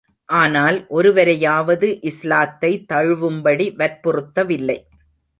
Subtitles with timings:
[0.29, 4.77] ஆனால், ஒருவரையாவது இஸ்லாத்தை தழுவும்படி வற்புறுத்தவில்லை.